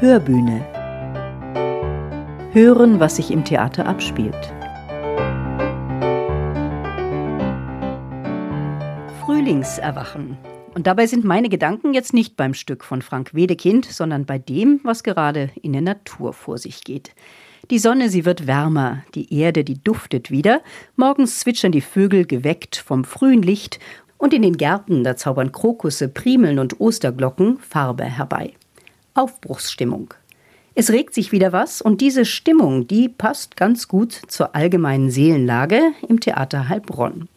Hörbühne. 0.00 0.60
Hören, 2.52 2.98
was 2.98 3.14
sich 3.14 3.30
im 3.30 3.44
Theater 3.44 3.86
abspielt. 3.86 4.52
Frühlingserwachen. 9.20 10.36
Und 10.74 10.88
dabei 10.88 11.06
sind 11.06 11.24
meine 11.24 11.48
Gedanken 11.48 11.94
jetzt 11.94 12.12
nicht 12.12 12.36
beim 12.36 12.54
Stück 12.54 12.82
von 12.82 13.02
Frank 13.02 13.34
Wedekind, 13.34 13.84
sondern 13.84 14.26
bei 14.26 14.36
dem, 14.36 14.80
was 14.82 15.04
gerade 15.04 15.50
in 15.62 15.72
der 15.72 15.82
Natur 15.82 16.32
vor 16.32 16.58
sich 16.58 16.82
geht. 16.82 17.14
Die 17.70 17.78
Sonne, 17.78 18.08
sie 18.08 18.24
wird 18.24 18.48
wärmer, 18.48 19.04
die 19.14 19.32
Erde, 19.32 19.62
die 19.62 19.80
duftet 19.82 20.28
wieder, 20.32 20.60
morgens 20.96 21.38
zwitschern 21.38 21.70
die 21.70 21.80
Vögel 21.80 22.26
geweckt 22.26 22.76
vom 22.76 23.04
frühen 23.04 23.42
Licht 23.42 23.78
und 24.18 24.34
in 24.34 24.42
den 24.42 24.56
Gärten, 24.56 25.04
da 25.04 25.14
zaubern 25.14 25.52
Krokusse, 25.52 26.08
Primeln 26.08 26.58
und 26.58 26.80
Osterglocken 26.80 27.58
Farbe 27.58 28.04
herbei. 28.04 28.54
Aufbruchsstimmung. 29.14 30.12
Es 30.74 30.90
regt 30.90 31.14
sich 31.14 31.30
wieder 31.30 31.52
was 31.52 31.80
und 31.80 32.00
diese 32.00 32.24
Stimmung, 32.24 32.88
die 32.88 33.08
passt 33.08 33.56
ganz 33.56 33.86
gut 33.86 34.20
zur 34.26 34.56
allgemeinen 34.56 35.10
Seelenlage 35.10 35.80
im 36.08 36.18
Theater 36.18 36.68
Heilbronn. 36.68 37.28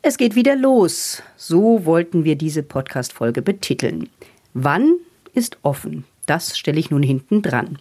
Es 0.00 0.16
geht 0.16 0.34
wieder 0.34 0.56
los. 0.56 1.22
So 1.36 1.84
wollten 1.84 2.24
wir 2.24 2.36
diese 2.36 2.62
Podcast-Folge 2.62 3.42
betiteln. 3.42 4.08
Wann 4.54 4.94
ist 5.34 5.58
offen? 5.62 6.04
Das 6.26 6.56
stelle 6.56 6.78
ich 6.78 6.90
nun 6.90 7.02
hinten 7.02 7.42
dran. 7.42 7.78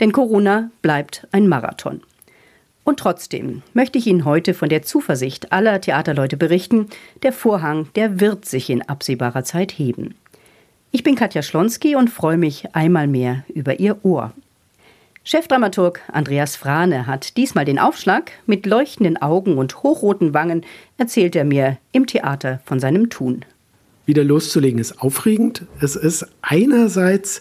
Denn 0.00 0.12
Corona 0.12 0.70
bleibt 0.82 1.26
ein 1.30 1.48
Marathon. 1.48 2.02
Und 2.84 2.98
trotzdem 2.98 3.62
möchte 3.74 3.98
ich 3.98 4.06
Ihnen 4.06 4.24
heute 4.24 4.54
von 4.54 4.68
der 4.68 4.82
Zuversicht 4.82 5.52
aller 5.52 5.80
Theaterleute 5.80 6.36
berichten, 6.36 6.88
der 7.22 7.32
Vorhang, 7.32 7.88
der 7.94 8.20
wird 8.20 8.44
sich 8.44 8.70
in 8.70 8.82
absehbarer 8.82 9.44
Zeit 9.44 9.72
heben. 9.72 10.14
Ich 10.92 11.04
bin 11.04 11.14
Katja 11.14 11.42
Schlonski 11.42 11.94
und 11.94 12.10
freue 12.10 12.36
mich 12.36 12.74
einmal 12.74 13.06
mehr 13.06 13.44
über 13.54 13.78
Ihr 13.78 14.04
Ohr. 14.04 14.32
Chefdramaturg 15.22 16.00
Andreas 16.08 16.56
Frane 16.56 17.06
hat 17.06 17.36
diesmal 17.36 17.64
den 17.64 17.78
Aufschlag. 17.78 18.32
Mit 18.46 18.66
leuchtenden 18.66 19.16
Augen 19.16 19.56
und 19.56 19.84
hochroten 19.84 20.34
Wangen 20.34 20.66
erzählt 20.98 21.36
er 21.36 21.44
mir 21.44 21.78
im 21.92 22.08
Theater 22.08 22.60
von 22.64 22.80
seinem 22.80 23.08
Tun. 23.08 23.44
Wieder 24.04 24.24
loszulegen 24.24 24.80
ist 24.80 25.00
aufregend. 25.00 25.64
Es 25.80 25.94
ist 25.94 26.26
einerseits 26.42 27.40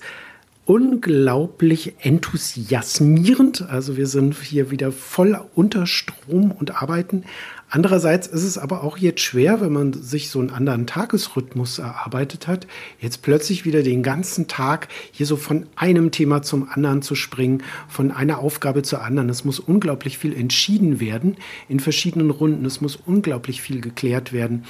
unglaublich 0.65 1.95
enthusiasmierend. 2.01 3.63
Also 3.63 3.97
wir 3.97 4.05
sind 4.05 4.35
hier 4.35 4.69
wieder 4.69 4.91
voll 4.91 5.41
unter 5.55 5.87
Strom 5.87 6.51
und 6.51 6.79
arbeiten. 6.79 7.23
Andererseits 7.71 8.25
ist 8.25 8.43
es 8.43 8.57
aber 8.57 8.83
auch 8.83 8.97
jetzt 8.97 9.21
schwer, 9.21 9.61
wenn 9.61 9.71
man 9.71 9.93
sich 9.93 10.31
so 10.31 10.39
einen 10.39 10.49
anderen 10.49 10.87
Tagesrhythmus 10.87 11.77
erarbeitet 11.77 12.47
hat, 12.47 12.65
jetzt 12.99 13.21
plötzlich 13.21 13.63
wieder 13.63 13.83
den 13.83 14.01
ganzen 14.01 14.47
Tag 14.47 14.87
hier 15.11 15.27
so 15.27 15.37
von 15.37 15.67
einem 15.75 16.09
Thema 16.09 16.41
zum 16.41 16.67
anderen 16.67 17.03
zu 17.03 17.13
springen, 17.13 17.61
von 17.87 18.11
einer 18.11 18.39
Aufgabe 18.39 18.81
zur 18.81 19.03
anderen. 19.03 19.29
Es 19.29 19.45
muss 19.45 19.59
unglaublich 19.59 20.17
viel 20.17 20.33
entschieden 20.33 20.99
werden 20.99 21.37
in 21.67 21.79
verschiedenen 21.79 22.31
Runden. 22.31 22.65
Es 22.65 22.81
muss 22.81 22.95
unglaublich 22.95 23.61
viel 23.61 23.81
geklärt 23.81 24.33
werden. 24.33 24.65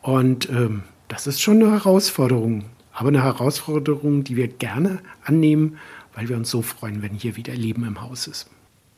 Und 0.00 0.48
ähm, 0.48 0.84
das 1.08 1.26
ist 1.26 1.40
schon 1.40 1.60
eine 1.60 1.72
Herausforderung. 1.72 2.66
Aber 2.92 3.08
eine 3.08 3.24
Herausforderung, 3.24 4.22
die 4.22 4.36
wir 4.36 4.48
gerne 4.48 5.00
annehmen, 5.24 5.78
weil 6.14 6.28
wir 6.28 6.36
uns 6.36 6.50
so 6.50 6.62
freuen, 6.62 7.02
wenn 7.02 7.14
hier 7.14 7.36
wieder 7.36 7.54
Leben 7.54 7.84
im 7.84 8.00
Haus 8.00 8.28
ist. 8.28 8.48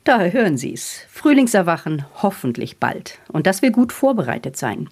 Da 0.05 0.21
hören 0.21 0.57
Sie 0.57 0.73
es. 0.73 1.07
Frühlingserwachen 1.11 2.05
hoffentlich 2.23 2.79
bald. 2.79 3.19
Und 3.29 3.47
das 3.47 3.63
will 3.63 3.71
gut 3.71 3.93
vorbereitet 3.93 4.57
sein. 4.57 4.89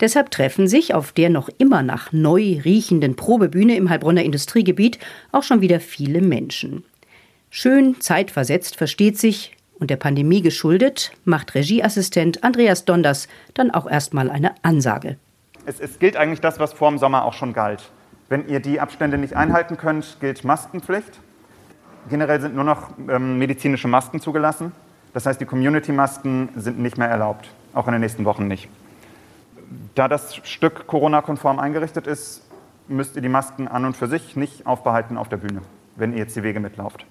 Deshalb 0.00 0.30
treffen 0.30 0.66
sich 0.66 0.94
auf 0.94 1.12
der 1.12 1.28
noch 1.28 1.50
immer 1.58 1.82
nach 1.82 2.12
neu 2.12 2.58
riechenden 2.64 3.16
Probebühne 3.16 3.76
im 3.76 3.90
Heilbronner 3.90 4.22
Industriegebiet 4.22 4.98
auch 5.30 5.42
schon 5.42 5.60
wieder 5.60 5.78
viele 5.78 6.22
Menschen. 6.22 6.84
Schön 7.50 8.00
zeitversetzt 8.00 8.76
versteht 8.76 9.18
sich 9.18 9.56
und 9.78 9.90
der 9.90 9.96
Pandemie 9.96 10.40
geschuldet, 10.40 11.12
macht 11.24 11.54
Regieassistent 11.54 12.44
Andreas 12.44 12.84
Donders 12.84 13.28
dann 13.54 13.70
auch 13.70 13.90
erstmal 13.90 14.30
eine 14.30 14.54
Ansage. 14.62 15.16
Es, 15.66 15.80
es 15.80 15.98
gilt 15.98 16.16
eigentlich 16.16 16.40
das, 16.40 16.58
was 16.60 16.72
vor 16.72 16.90
dem 16.90 16.98
Sommer 16.98 17.24
auch 17.24 17.34
schon 17.34 17.52
galt. 17.52 17.90
Wenn 18.28 18.48
ihr 18.48 18.60
die 18.60 18.80
Abstände 18.80 19.18
nicht 19.18 19.34
einhalten 19.34 19.76
könnt, 19.76 20.18
gilt 20.20 20.44
Maskenpflicht. 20.44 21.18
Generell 22.08 22.40
sind 22.40 22.54
nur 22.54 22.64
noch 22.64 22.90
ähm, 23.08 23.38
medizinische 23.38 23.88
Masken 23.88 24.20
zugelassen. 24.20 24.72
Das 25.12 25.26
heißt, 25.26 25.40
die 25.40 25.44
Community-Masken 25.44 26.50
sind 26.56 26.78
nicht 26.78 26.96
mehr 26.96 27.08
erlaubt, 27.08 27.48
auch 27.74 27.86
in 27.86 27.92
den 27.92 28.00
nächsten 28.00 28.24
Wochen 28.24 28.46
nicht. 28.48 28.68
Da 29.94 30.08
das 30.08 30.36
Stück 30.36 30.86
Corona-konform 30.86 31.58
eingerichtet 31.58 32.06
ist, 32.06 32.42
müsst 32.88 33.16
ihr 33.16 33.22
die 33.22 33.28
Masken 33.28 33.68
an 33.68 33.84
und 33.84 33.96
für 33.96 34.08
sich 34.08 34.36
nicht 34.36 34.66
aufbehalten 34.66 35.16
auf 35.16 35.28
der 35.28 35.36
Bühne, 35.36 35.62
wenn 35.96 36.12
ihr 36.12 36.18
jetzt 36.18 36.36
die 36.36 36.42
Wege 36.42 36.60
mitlauft. 36.60 37.04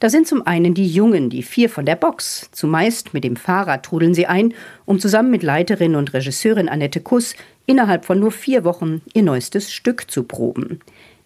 Da 0.00 0.08
sind 0.08 0.26
zum 0.26 0.46
einen 0.46 0.72
die 0.72 0.86
Jungen, 0.86 1.28
die 1.28 1.42
vier 1.42 1.68
von 1.68 1.84
der 1.84 1.94
Box. 1.94 2.48
Zumeist 2.52 3.12
mit 3.12 3.22
dem 3.22 3.36
Fahrrad 3.36 3.84
trudeln 3.84 4.14
sie 4.14 4.26
ein, 4.26 4.54
um 4.86 4.98
zusammen 4.98 5.30
mit 5.30 5.42
Leiterin 5.42 5.94
und 5.94 6.14
Regisseurin 6.14 6.70
Annette 6.70 7.00
Kuss 7.00 7.34
innerhalb 7.66 8.06
von 8.06 8.18
nur 8.18 8.32
vier 8.32 8.64
Wochen 8.64 9.02
ihr 9.12 9.22
neuestes 9.22 9.70
Stück 9.70 10.10
zu 10.10 10.24
proben. 10.24 10.80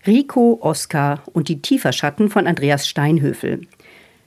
Rico, 0.06 0.59
Oskar 0.60 1.22
und 1.32 1.48
die 1.48 1.62
Tieferschatten 1.62 2.28
von 2.28 2.47
Andreas 2.47 2.87
Steinhöfel. 2.87 3.66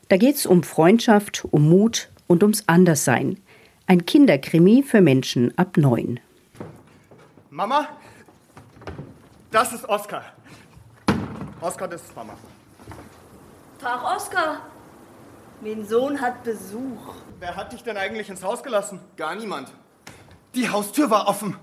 Da 0.09 0.17
geht's 0.17 0.47
um 0.47 0.63
Freundschaft, 0.63 1.45
um 1.51 1.69
Mut 1.69 2.09
und 2.25 2.41
ums 2.41 2.63
Anderssein. 2.65 3.39
Ein 3.85 4.05
Kinderkrimi 4.05 4.81
für 4.81 5.01
Menschen 5.01 5.55
ab 5.57 5.77
neun. 5.77 6.19
Mama, 7.51 7.87
das 9.51 9.71
ist 9.71 9.87
Oskar. 9.87 10.23
Oskar, 11.61 11.87
das 11.87 12.03
ist 12.03 12.15
Mama. 12.15 12.33
Tag, 13.79 14.15
Oskar. 14.15 14.61
Mein 15.61 15.85
Sohn 15.85 16.19
hat 16.19 16.43
Besuch. 16.43 17.13
Wer 17.39 17.55
hat 17.55 17.71
dich 17.71 17.83
denn 17.83 17.97
eigentlich 17.97 18.29
ins 18.29 18.43
Haus 18.43 18.63
gelassen? 18.63 18.99
Gar 19.15 19.35
niemand. 19.35 19.71
Die 20.55 20.69
Haustür 20.69 21.09
war 21.11 21.27
offen. 21.27 21.55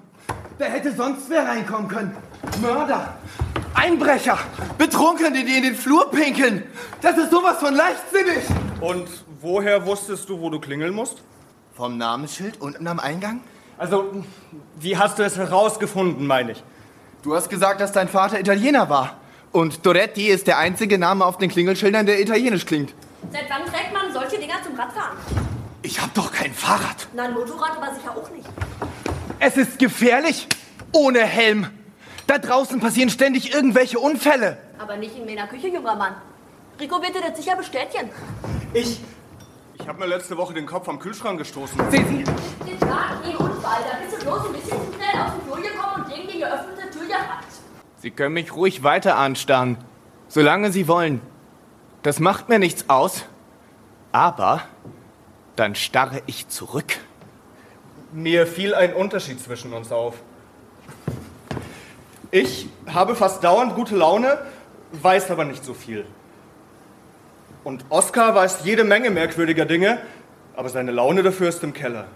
Wer 0.59 0.71
hätte 0.71 0.93
sonst 0.93 1.29
wer 1.31 1.47
reinkommen 1.47 1.89
können? 1.89 2.17
Mörder! 2.61 3.19
Einbrecher! 3.75 4.39
Betrunkene, 4.79 5.45
die 5.45 5.57
in 5.57 5.63
den 5.63 5.75
Flur 5.75 6.11
pinkeln! 6.11 6.65
Das 7.01 7.19
ist 7.19 7.31
sowas 7.31 7.59
von 7.59 7.75
leichtsinnig! 7.75 8.45
Und 8.81 9.09
woher 9.41 9.85
wusstest 9.87 10.29
du, 10.29 10.41
wo 10.41 10.51
du 10.51 10.61
klingeln 10.61 10.95
musst? 10.95 11.23
Vom 11.75 11.99
Namensschild 11.99 12.61
unten 12.61 12.87
am 12.87 13.01
Eingang? 13.01 13.41
Also, 13.77 14.25
wie 14.79 14.97
hast 14.97 15.19
du 15.19 15.25
es 15.25 15.37
herausgefunden, 15.37 16.27
meine 16.27 16.53
ich? 16.53 16.65
Du 17.23 17.35
hast 17.35 17.49
gesagt, 17.49 17.81
dass 17.81 17.93
dein 17.93 18.09
Vater 18.09 18.39
Italiener 18.39 18.89
war. 18.89 19.17
Und 19.51 19.85
Doretti 19.87 20.29
ist 20.29 20.47
der 20.47 20.59
einzige 20.59 20.99
Name 20.99 21.25
auf 21.25 21.39
den 21.39 21.51
Klingelschildern, 21.51 22.07
der 22.07 22.21
italienisch 22.21 22.67
klingt. 22.67 22.95
Seit 23.33 23.49
wann 23.49 23.65
trägt 23.65 23.93
man 23.93 24.13
solche 24.13 24.39
Dinger 24.39 24.63
zum 24.65 24.75
Radfahren? 24.75 25.17
Ich 25.83 26.01
hab 26.01 26.13
doch 26.15 26.33
kein 26.33 26.53
Fahrrad. 26.53 27.09
Na, 27.15 27.25
ein 27.25 27.35
Motorrad 27.35 27.77
aber 27.77 27.95
sicher 27.95 28.11
auch 28.17 28.31
nicht. 28.31 28.49
Es 29.39 29.57
ist 29.57 29.79
gefährlich. 29.79 30.49
Ohne 30.93 31.21
Helm. 31.21 31.67
Da 32.27 32.39
draußen 32.39 32.81
passieren 32.81 33.11
ständig 33.11 33.53
irgendwelche 33.55 33.99
Unfälle. 33.99 34.57
Aber 34.79 34.97
nicht 34.97 35.17
in 35.17 35.27
meiner 35.27 35.47
Küche, 35.47 35.69
junger 35.69 35.95
Mann. 35.95 36.15
Rico 36.81 37.01
wird 37.01 37.15
dir 37.15 37.21
das 37.21 37.37
sicher 37.37 37.57
bestätigen. 37.57 38.11
Ich. 38.73 39.01
Ich 39.75 39.89
habe 39.89 39.99
mir 39.99 40.07
letzte 40.07 40.37
Woche 40.37 40.55
den 40.55 40.67
Kopf 40.67 40.89
am 40.89 40.99
Kühlschrank 40.99 41.39
gestoßen. 41.39 41.79
Sehen 41.91 42.07
Sie, 42.09 42.71
Den 42.71 42.81
Tag 42.81 43.19
eh 43.25 43.37
Unfall. 43.37 43.81
Da 43.91 43.99
bist 44.03 44.21
du 44.21 44.25
bloß 44.25 44.47
ein 44.47 44.53
bisschen 44.53 44.79
zu 44.79 44.93
schnell 44.97 45.23
auf 45.23 45.33
die 45.35 45.45
Flur 45.45 45.57
gekommen 45.61 46.05
und 46.05 46.15
gegen 46.15 46.29
die 46.29 46.39
geöffnete 46.39 46.91
Tür 46.91 47.07
gerannt. 47.07 47.45
Sie 47.97 48.11
können 48.11 48.35
mich 48.35 48.55
ruhig 48.55 48.83
weiter 48.83 49.17
anstarren. 49.17 49.77
Solange 50.29 50.73
Sie 50.73 50.89
wollen. 50.89 51.21
Das 52.03 52.21
macht 52.21 52.49
mir 52.49 52.59
nichts 52.59 52.89
aus. 52.89 53.25
Aber 54.13 54.63
dann 55.57 55.75
starre 55.75 56.23
ich 56.27 56.49
zurück. 56.49 56.97
Mir 58.13 58.47
fiel 58.47 58.75
ein 58.75 58.95
Unterschied 58.95 59.41
zwischen 59.41 59.73
uns 59.73 59.91
auf. 59.93 60.15
Ich 62.35 62.67
habe 62.93 63.15
fast 63.15 63.45
dauernd 63.45 63.77
gute 63.77 63.95
Laune, 63.95 64.39
weiß 64.91 65.31
aber 65.31 65.45
nicht 65.45 65.65
so 65.65 65.73
viel. 65.73 66.05
Und 67.63 67.85
Oskar 67.91 68.35
weiß 68.35 68.63
jede 68.65 68.83
Menge 68.83 69.11
merkwürdiger 69.11 69.67
Dinge, 69.67 69.99
aber 70.57 70.69
seine 70.69 70.91
Laune 70.91 71.23
dafür 71.23 71.49
ist 71.49 71.63
im 71.63 71.73
Keller. 71.73 72.09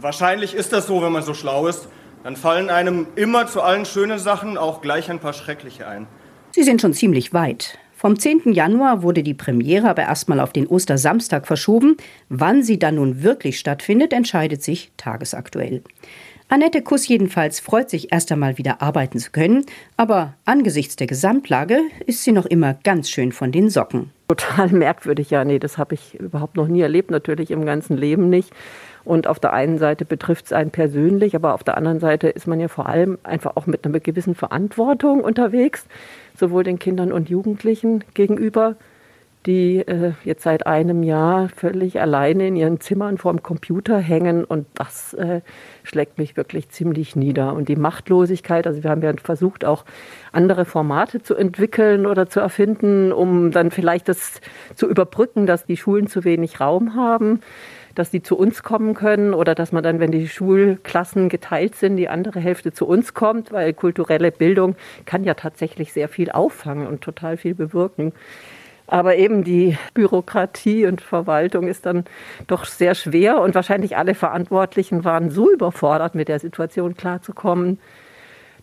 Wahrscheinlich 0.00 0.54
ist 0.54 0.72
das 0.72 0.86
so, 0.86 1.02
wenn 1.02 1.12
man 1.12 1.22
so 1.22 1.34
schlau 1.34 1.66
ist. 1.66 1.88
Dann 2.24 2.36
fallen 2.36 2.70
einem 2.70 3.06
immer 3.16 3.46
zu 3.46 3.60
allen 3.60 3.84
schönen 3.84 4.18
Sachen 4.18 4.56
auch 4.56 4.80
gleich 4.80 5.10
ein 5.10 5.18
paar 5.18 5.34
schreckliche 5.34 5.86
ein. 5.86 6.06
Sie 6.52 6.62
sind 6.62 6.80
schon 6.80 6.94
ziemlich 6.94 7.34
weit. 7.34 7.78
Vom 7.98 8.18
10. 8.18 8.54
Januar 8.54 9.02
wurde 9.02 9.22
die 9.22 9.34
Premiere 9.34 9.90
aber 9.90 10.04
erstmal 10.04 10.40
auf 10.40 10.54
den 10.54 10.66
Ostersamstag 10.66 11.46
verschoben. 11.46 11.98
Wann 12.30 12.62
sie 12.62 12.78
dann 12.78 12.94
nun 12.94 13.22
wirklich 13.22 13.58
stattfindet, 13.58 14.14
entscheidet 14.14 14.62
sich 14.62 14.90
tagesaktuell. 14.96 15.82
Annette 16.50 16.80
Kuss 16.80 17.06
jedenfalls 17.06 17.60
freut 17.60 17.90
sich 17.90 18.10
erst 18.10 18.32
einmal 18.32 18.56
wieder 18.56 18.80
arbeiten 18.80 19.18
zu 19.18 19.30
können, 19.32 19.66
aber 19.98 20.32
angesichts 20.46 20.96
der 20.96 21.06
Gesamtlage 21.06 21.78
ist 22.06 22.24
sie 22.24 22.32
noch 22.32 22.46
immer 22.46 22.72
ganz 22.72 23.10
schön 23.10 23.32
von 23.32 23.52
den 23.52 23.68
Socken. 23.68 24.12
Total 24.28 24.68
merkwürdig, 24.72 25.28
ja, 25.28 25.44
nee, 25.44 25.58
das 25.58 25.76
habe 25.76 25.94
ich 25.94 26.18
überhaupt 26.18 26.56
noch 26.56 26.66
nie 26.66 26.80
erlebt, 26.80 27.10
natürlich 27.10 27.50
im 27.50 27.66
ganzen 27.66 27.98
Leben 27.98 28.30
nicht. 28.30 28.50
Und 29.04 29.26
auf 29.26 29.38
der 29.38 29.52
einen 29.52 29.76
Seite 29.76 30.06
betrifft 30.06 30.46
es 30.46 30.52
einen 30.54 30.70
persönlich, 30.70 31.36
aber 31.36 31.52
auf 31.52 31.64
der 31.64 31.76
anderen 31.76 32.00
Seite 32.00 32.28
ist 32.28 32.46
man 32.46 32.60
ja 32.60 32.68
vor 32.68 32.86
allem 32.86 33.18
einfach 33.24 33.56
auch 33.56 33.66
mit 33.66 33.84
einer 33.84 34.00
gewissen 34.00 34.34
Verantwortung 34.34 35.20
unterwegs, 35.20 35.84
sowohl 36.34 36.64
den 36.64 36.78
Kindern 36.78 37.12
und 37.12 37.28
Jugendlichen 37.28 38.04
gegenüber, 38.14 38.76
die 39.48 39.78
äh, 39.78 40.12
jetzt 40.24 40.42
seit 40.42 40.66
einem 40.66 41.02
Jahr 41.02 41.48
völlig 41.48 42.00
alleine 42.00 42.46
in 42.46 42.54
ihren 42.54 42.80
Zimmern 42.80 43.16
vorm 43.16 43.42
Computer 43.42 43.98
hängen. 43.98 44.44
Und 44.44 44.66
das 44.74 45.14
äh, 45.14 45.40
schlägt 45.84 46.18
mich 46.18 46.36
wirklich 46.36 46.68
ziemlich 46.68 47.16
nieder. 47.16 47.54
Und 47.54 47.70
die 47.70 47.76
Machtlosigkeit, 47.76 48.66
also 48.66 48.84
wir 48.84 48.90
haben 48.90 49.00
ja 49.00 49.14
versucht, 49.20 49.64
auch 49.64 49.86
andere 50.32 50.66
Formate 50.66 51.22
zu 51.22 51.34
entwickeln 51.34 52.04
oder 52.04 52.28
zu 52.28 52.40
erfinden, 52.40 53.10
um 53.10 53.50
dann 53.50 53.70
vielleicht 53.70 54.08
das 54.08 54.42
zu 54.74 54.86
überbrücken, 54.86 55.46
dass 55.46 55.64
die 55.64 55.78
Schulen 55.78 56.08
zu 56.08 56.24
wenig 56.24 56.60
Raum 56.60 56.94
haben 56.94 57.40
dass 57.94 58.10
die 58.12 58.22
zu 58.22 58.38
uns 58.38 58.62
kommen 58.62 58.94
können 58.94 59.34
oder 59.34 59.56
dass 59.56 59.72
man 59.72 59.82
dann, 59.82 59.98
wenn 59.98 60.12
die 60.12 60.28
Schulklassen 60.28 61.28
geteilt 61.28 61.74
sind, 61.74 61.96
die 61.96 62.08
andere 62.08 62.38
Hälfte 62.38 62.72
zu 62.72 62.86
uns 62.86 63.12
kommt, 63.12 63.50
weil 63.50 63.74
kulturelle 63.74 64.30
Bildung 64.30 64.76
kann 65.04 65.24
ja 65.24 65.34
tatsächlich 65.34 65.92
sehr 65.92 66.08
viel 66.08 66.30
auffangen 66.30 66.86
und 66.86 67.00
total 67.00 67.36
viel 67.36 67.56
bewirken. 67.56 68.12
Aber 68.88 69.16
eben 69.16 69.44
die 69.44 69.76
Bürokratie 69.92 70.86
und 70.86 71.02
Verwaltung 71.02 71.68
ist 71.68 71.84
dann 71.84 72.04
doch 72.46 72.64
sehr 72.64 72.94
schwer 72.94 73.40
und 73.40 73.54
wahrscheinlich 73.54 73.98
alle 73.98 74.14
Verantwortlichen 74.14 75.04
waren 75.04 75.30
so 75.30 75.52
überfordert, 75.52 76.14
mit 76.14 76.28
der 76.28 76.40
Situation 76.40 76.96
klarzukommen, 76.96 77.78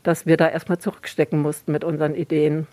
dass 0.01 0.25
wir 0.25 0.35
da 0.35 0.49
erstmal 0.49 0.79
zurückstecken 0.79 1.39
mussten 1.39 1.71
mit 1.71 1.83
unseren 1.83 2.15
Ideen. 2.15 2.65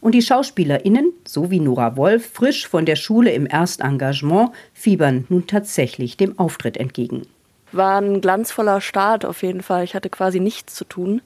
Und 0.00 0.12
die 0.12 0.22
SchauspielerInnen, 0.22 1.12
so 1.26 1.50
wie 1.50 1.58
Nora 1.58 1.96
Wolf, 1.96 2.30
frisch 2.30 2.68
von 2.68 2.86
der 2.86 2.94
Schule 2.94 3.32
im 3.32 3.46
Erstengagement, 3.46 4.50
fiebern 4.72 5.26
nun 5.28 5.48
tatsächlich 5.48 6.16
dem 6.16 6.38
Auftritt 6.38 6.76
entgegen. 6.76 7.26
War 7.72 8.00
ein 8.00 8.20
glanzvoller 8.20 8.80
Start 8.80 9.24
auf 9.24 9.42
jeden 9.42 9.62
Fall. 9.62 9.82
Ich 9.82 9.96
hatte 9.96 10.08
quasi 10.08 10.38
nichts 10.38 10.76
zu 10.76 10.84
tun. 10.84 11.20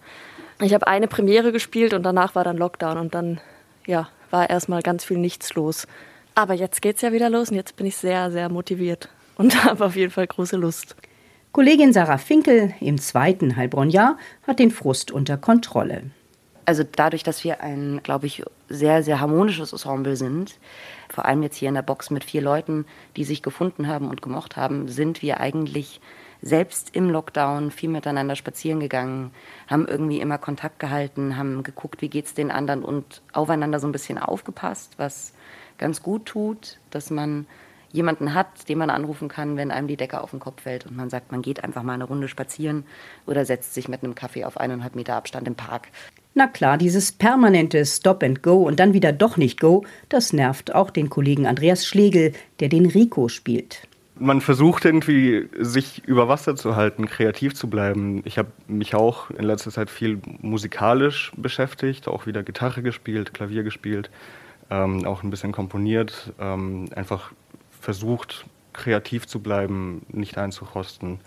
Ich 0.63 0.73
habe 0.73 0.87
eine 0.87 1.07
Premiere 1.07 1.53
gespielt 1.53 1.93
und 1.93 2.03
danach 2.03 2.35
war 2.35 2.45
dann 2.45 2.57
Lockdown 2.57 2.97
und 2.97 3.15
dann, 3.15 3.41
ja, 3.87 4.09
war 4.31 4.51
erstmal 4.51 4.83
ganz 4.83 5.05
viel 5.05 5.19
nichts 5.19 5.55
los. 5.55 5.87
Aber 6.35 6.55
jetzt 6.55 6.83
geht's 6.83 7.03
ja 7.03 7.13
wieder 7.13 7.31
los 7.31 7.51
und 7.51 7.57
jetzt 7.57 7.77
bin 7.77 7.87
ich 7.87 7.97
sehr, 7.97 8.31
sehr 8.31 8.49
motiviert 8.49 9.09
und 9.37 9.65
habe 9.65 9.85
auf 9.85 9.97
jeden 9.97 10.13
Fall 10.13 10.27
große 10.27 10.57
Lust. 10.57 10.97
Kollegin 11.53 11.93
Sarah 11.93 12.19
Finkel 12.19 12.73
im 12.81 12.99
zweiten 12.99 13.57
Heilbronn-Jahr 13.57 14.17
hat 14.47 14.61
den 14.61 14.71
Frust 14.71 15.11
unter 15.11 15.37
Kontrolle. 15.37 16.05
Also 16.65 16.85
dadurch, 16.85 17.25
dass 17.25 17.43
wir 17.43 17.61
ein, 17.63 18.01
glaube 18.05 18.27
ich, 18.27 18.45
sehr, 18.69 19.03
sehr 19.03 19.19
harmonisches 19.21 19.73
Ensemble 19.73 20.15
sind, 20.15 20.61
vor 21.09 21.25
allem 21.25 21.43
jetzt 21.43 21.57
hier 21.57 21.69
in 21.69 21.75
der 21.75 21.83
Box 21.83 22.11
mit 22.11 22.23
vier 22.23 22.43
Leuten, 22.43 22.87
die 23.17 23.25
sich 23.25 23.43
gefunden 23.43 23.89
haben 23.89 24.09
und 24.09 24.23
gemocht 24.23 24.57
haben, 24.57 24.87
sind 24.87 25.23
wir 25.23 25.41
eigentlich 25.41 26.01
selbst 26.43 26.95
im 26.95 27.11
Lockdown 27.11 27.71
viel 27.71 27.91
miteinander 27.91 28.37
spazieren 28.37 28.81
gegangen, 28.81 29.33
haben 29.67 29.87
irgendwie 29.87 30.21
immer 30.21 30.39
Kontakt 30.39 30.79
gehalten, 30.79 31.37
haben 31.37 31.63
geguckt, 31.63 32.03
wie 32.03 32.09
geht 32.09 32.27
es 32.27 32.35
den 32.35 32.51
anderen 32.51 32.83
und 32.83 33.23
aufeinander 33.33 33.79
so 33.81 33.87
ein 33.87 33.93
bisschen 33.93 34.19
aufgepasst, 34.19 34.95
was 34.97 35.33
ganz 35.79 36.03
gut 36.03 36.27
tut, 36.27 36.79
dass 36.91 37.11
man 37.11 37.47
jemanden 37.93 38.35
hat, 38.35 38.69
den 38.69 38.79
man 38.79 38.91
anrufen 38.91 39.29
kann, 39.29 39.57
wenn 39.57 39.71
einem 39.71 39.89
die 39.89 39.97
Decke 39.97 40.21
auf 40.21 40.31
den 40.31 40.41
Kopf 40.41 40.63
fällt 40.63 40.87
und 40.87 40.97
man 40.97 41.11
sagt, 41.11 41.33
man 41.33 41.43
geht 41.43 41.65
einfach 41.65 41.83
mal 41.83 41.95
eine 41.95 42.05
Runde 42.05 42.29
spazieren 42.29 42.85
oder 43.27 43.45
setzt 43.45 43.75
sich 43.75 43.89
mit 43.89 44.05
einem 44.05 44.15
Kaffee 44.15 44.45
auf 44.45 44.59
eineinhalb 44.59 44.95
Meter 44.95 45.17
Abstand 45.17 45.49
im 45.49 45.57
Park. 45.57 45.89
Na 46.35 46.47
klar, 46.47 46.79
dieses 46.79 47.11
permanente 47.11 47.85
Stop 47.85 48.23
and 48.23 48.43
Go 48.43 48.63
und 48.63 48.79
dann 48.79 48.93
wieder 48.93 49.13
doch 49.13 49.37
nicht 49.37 49.59
Go, 49.59 49.85
das 50.09 50.33
nervt 50.33 50.73
auch 50.73 50.91
den 50.91 51.11
Kollegen 51.11 51.47
Andreas 51.47 51.85
Schlegel, 51.85 52.33
der 52.61 52.69
den 52.69 52.87
Rico 52.87 53.29
spielt 53.29 53.89
man 54.21 54.41
versucht 54.41 54.85
irgendwie, 54.85 55.49
sich 55.59 56.07
über 56.07 56.29
Wasser 56.29 56.55
zu 56.55 56.77
halten, 56.77 57.07
kreativ 57.07 57.55
zu 57.55 57.69
bleiben. 57.69 58.23
Ich 58.25 58.39
habe 58.39 58.53
mich 58.69 58.95
auch 58.95 59.31
in 59.31 59.45
letzter 59.45 59.71
Zeit 59.71 59.91
viel 59.91 60.21
musikalisch 60.41 61.33
beschäftigt, 61.37 62.07
auch 62.07 62.27
wieder 62.27 62.43
Gitarre 62.43 62.83
gespielt, 62.83 63.35
Klavier 63.35 63.63
gespielt, 63.63 64.11
ähm, 64.71 65.05
auch 65.07 65.23
ein 65.23 65.31
bisschen 65.31 65.53
komponiert, 65.53 66.33
ähm, 66.39 66.87
einfach 66.95 67.33
versucht, 67.81 68.45
kreativ 68.73 69.27
zu 69.27 69.41
bleiben, 69.41 70.03
nicht 70.13 70.39
einzurosten, 70.39 71.19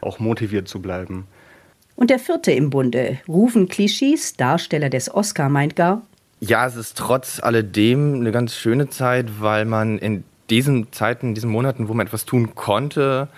auch 0.00 0.18
motiviert 0.18 0.68
zu 0.68 0.82
bleiben. 0.82 1.26
Und 1.94 2.10
der 2.10 2.18
vierte 2.18 2.52
im 2.52 2.70
Bunde, 2.70 3.18
Rufen 3.28 3.68
Klischees, 3.68 4.36
Darsteller 4.36 4.90
des 4.90 5.12
Oscar, 5.14 5.48
meint 5.48 5.76
gar, 5.76 6.02
ja, 6.42 6.66
es 6.66 6.74
ist 6.74 6.96
trotz 6.96 7.38
alledem 7.38 8.14
eine 8.14 8.32
ganz 8.32 8.54
schöne 8.54 8.88
Zeit, 8.88 9.42
weil 9.42 9.66
man 9.66 9.98
in 9.98 10.24
diesen 10.50 10.92
Zeiten, 10.92 11.28
in 11.28 11.34
diesen 11.34 11.50
Monaten, 11.50 11.88
wo 11.88 11.94
man 11.94 12.06
etwas 12.06 12.26
tun 12.26 12.54
konnte, 12.54 13.28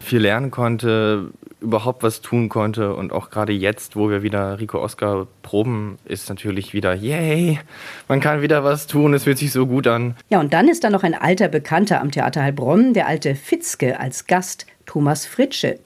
viel 0.00 0.20
lernen 0.20 0.50
konnte, 0.50 1.30
überhaupt 1.60 2.02
was 2.02 2.20
tun 2.20 2.48
konnte 2.48 2.94
und 2.94 3.12
auch 3.12 3.30
gerade 3.30 3.52
jetzt, 3.52 3.96
wo 3.96 4.10
wir 4.10 4.22
wieder 4.22 4.60
Rico 4.60 4.80
Oscar 4.80 5.26
proben, 5.42 5.98
ist 6.04 6.28
natürlich 6.28 6.72
wieder, 6.72 6.94
yay, 6.94 7.58
man 8.06 8.20
kann 8.20 8.42
wieder 8.42 8.62
was 8.62 8.86
tun, 8.86 9.14
es 9.14 9.24
fühlt 9.24 9.38
sich 9.38 9.52
so 9.52 9.66
gut 9.66 9.86
an. 9.86 10.14
Ja, 10.28 10.40
und 10.40 10.52
dann 10.52 10.68
ist 10.68 10.84
da 10.84 10.90
noch 10.90 11.02
ein 11.02 11.14
alter 11.14 11.48
Bekannter 11.48 12.00
am 12.00 12.10
Theater 12.10 12.42
Heilbronn, 12.42 12.94
der 12.94 13.08
alte 13.08 13.34
Fitzke 13.34 13.98
als 13.98 14.26
Gast, 14.26 14.66
Thomas 14.86 15.26
Fritsche, 15.26 15.78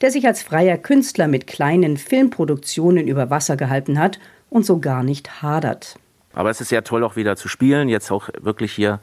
der 0.00 0.10
sich 0.10 0.26
als 0.26 0.42
freier 0.42 0.76
Künstler 0.76 1.28
mit 1.28 1.46
kleinen 1.46 1.96
Filmproduktionen 1.96 3.06
über 3.06 3.30
Wasser 3.30 3.56
gehalten 3.56 3.98
hat 3.98 4.18
und 4.50 4.66
so 4.66 4.80
gar 4.80 5.02
nicht 5.02 5.42
hadert. 5.42 5.96
Aber 6.34 6.50
es 6.50 6.60
ist 6.60 6.70
sehr 6.70 6.82
toll 6.82 7.04
auch 7.04 7.16
wieder 7.16 7.36
zu 7.36 7.48
spielen, 7.48 7.88
jetzt 7.88 8.10
auch 8.10 8.28
wirklich 8.40 8.72
hier 8.72 9.00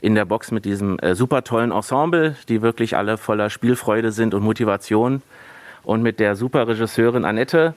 in 0.00 0.14
der 0.14 0.24
Box 0.24 0.50
mit 0.50 0.64
diesem 0.64 0.98
äh, 0.98 1.14
super 1.14 1.44
tollen 1.44 1.72
Ensemble, 1.72 2.36
die 2.48 2.62
wirklich 2.62 2.96
alle 2.96 3.16
voller 3.16 3.50
Spielfreude 3.50 4.12
sind 4.12 4.34
und 4.34 4.42
Motivation. 4.42 5.22
Und 5.82 6.02
mit 6.02 6.18
der 6.18 6.34
super 6.34 6.66
Regisseurin 6.66 7.24
Annette, 7.24 7.74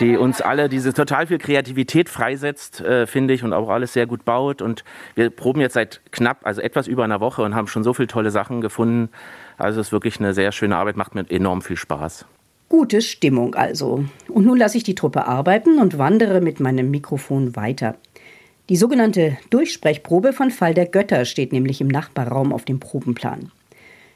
die 0.00 0.16
uns 0.16 0.40
alle 0.40 0.70
diese 0.70 0.94
total 0.94 1.26
viel 1.26 1.36
Kreativität 1.38 2.08
freisetzt, 2.08 2.80
äh, 2.80 3.06
finde 3.06 3.34
ich, 3.34 3.44
und 3.44 3.52
auch 3.52 3.68
alles 3.68 3.92
sehr 3.92 4.06
gut 4.06 4.24
baut. 4.24 4.62
Und 4.62 4.84
wir 5.14 5.28
proben 5.28 5.60
jetzt 5.60 5.74
seit 5.74 6.00
knapp, 6.12 6.38
also 6.44 6.62
etwas 6.62 6.86
über 6.86 7.04
einer 7.04 7.20
Woche 7.20 7.42
und 7.42 7.54
haben 7.54 7.66
schon 7.66 7.84
so 7.84 7.92
viele 7.92 8.08
tolle 8.08 8.30
Sachen 8.30 8.62
gefunden. 8.62 9.10
Also 9.58 9.80
es 9.80 9.88
ist 9.88 9.92
wirklich 9.92 10.18
eine 10.18 10.32
sehr 10.32 10.50
schöne 10.50 10.76
Arbeit, 10.76 10.96
macht 10.96 11.14
mir 11.14 11.30
enorm 11.30 11.60
viel 11.60 11.76
Spaß. 11.76 12.24
Gute 12.70 13.02
Stimmung 13.02 13.54
also. 13.54 14.06
Und 14.28 14.46
nun 14.46 14.56
lasse 14.56 14.78
ich 14.78 14.82
die 14.82 14.94
Truppe 14.94 15.26
arbeiten 15.26 15.78
und 15.78 15.98
wandere 15.98 16.40
mit 16.40 16.58
meinem 16.58 16.90
Mikrofon 16.90 17.54
weiter. 17.54 17.96
Die 18.68 18.76
sogenannte 18.76 19.36
Durchsprechprobe 19.50 20.32
von 20.32 20.50
Fall 20.50 20.72
der 20.72 20.86
Götter 20.86 21.24
steht 21.24 21.52
nämlich 21.52 21.80
im 21.80 21.88
Nachbarraum 21.88 22.52
auf 22.52 22.64
dem 22.64 22.78
Probenplan. 22.78 23.50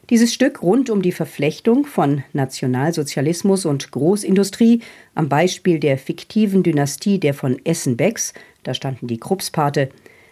Dieses 0.08 0.32
Stück 0.32 0.62
rund 0.62 0.88
um 0.88 1.02
die 1.02 1.10
Verflechtung 1.10 1.84
von 1.84 2.22
Nationalsozialismus 2.32 3.66
und 3.66 3.90
Großindustrie 3.90 4.82
am 5.16 5.28
Beispiel 5.28 5.80
der 5.80 5.98
fiktiven 5.98 6.62
Dynastie 6.62 7.18
der 7.18 7.34
von 7.34 7.58
Essenbecks, 7.64 8.32
da 8.62 8.72
standen 8.72 9.08
die 9.08 9.18
Kruppspate, 9.18 9.88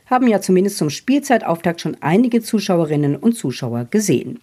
haben 0.07 0.29
ja 0.29 0.41
zumindest 0.41 0.77
zum 0.77 0.91
Spielzeitauftakt 0.91 1.81
schon 1.81 1.97
einige 2.01 2.41
Zuschauerinnen 2.41 3.17
und 3.17 3.37
Zuschauer 3.37 3.87
gesehen. 3.91 4.39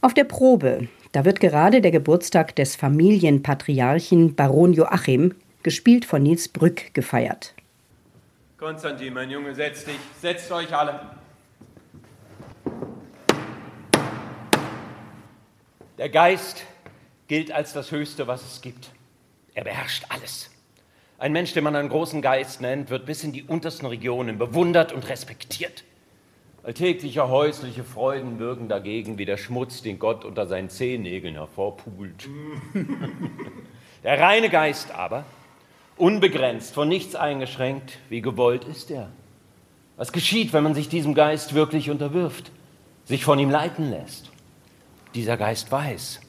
Auf 0.00 0.14
der 0.14 0.24
Probe, 0.24 0.86
da 1.10 1.24
wird 1.24 1.40
gerade 1.40 1.80
der 1.80 1.90
Geburtstag 1.90 2.54
des 2.54 2.76
Familienpatriarchen 2.76 4.36
Baron 4.36 4.74
Joachim, 4.74 5.34
gespielt 5.64 6.04
von 6.04 6.22
Nils 6.22 6.46
Brück, 6.46 6.94
gefeiert. 6.94 7.55
Konstantin, 8.58 9.12
mein 9.12 9.30
Junge, 9.30 9.54
setz 9.54 9.84
dich. 9.84 9.98
Setzt 10.18 10.50
euch 10.50 10.74
alle. 10.74 10.98
Der 15.98 16.08
Geist 16.08 16.64
gilt 17.28 17.52
als 17.52 17.74
das 17.74 17.90
Höchste, 17.90 18.26
was 18.26 18.42
es 18.42 18.62
gibt. 18.62 18.92
Er 19.52 19.64
beherrscht 19.64 20.04
alles. 20.08 20.50
Ein 21.18 21.32
Mensch, 21.32 21.52
den 21.52 21.64
man 21.64 21.76
einen 21.76 21.90
großen 21.90 22.22
Geist 22.22 22.62
nennt, 22.62 22.88
wird 22.88 23.04
bis 23.04 23.24
in 23.24 23.32
die 23.32 23.42
untersten 23.42 23.84
Regionen 23.84 24.38
bewundert 24.38 24.90
und 24.90 25.06
respektiert. 25.06 25.84
Alltägliche 26.62 27.28
häusliche 27.28 27.84
Freuden 27.84 28.38
wirken 28.38 28.70
dagegen 28.70 29.18
wie 29.18 29.26
der 29.26 29.36
Schmutz, 29.36 29.82
den 29.82 29.98
Gott 29.98 30.24
unter 30.24 30.46
seinen 30.46 30.70
Zehennägeln 30.70 31.34
hervorpult. 31.34 32.26
der 34.02 34.18
reine 34.18 34.48
Geist 34.48 34.92
aber 34.92 35.26
unbegrenzt, 35.96 36.74
von 36.74 36.88
nichts 36.88 37.14
eingeschränkt, 37.14 37.98
wie 38.08 38.20
gewollt 38.20 38.64
ist 38.64 38.90
er. 38.90 39.08
Was 39.96 40.12
geschieht, 40.12 40.52
wenn 40.52 40.62
man 40.62 40.74
sich 40.74 40.88
diesem 40.88 41.14
Geist 41.14 41.54
wirklich 41.54 41.90
unterwirft, 41.90 42.50
sich 43.04 43.24
von 43.24 43.38
ihm 43.38 43.50
leiten 43.50 43.90
lässt? 43.90 44.30
Dieser 45.14 45.36
Geist 45.36 45.72
weiß, 45.72 46.20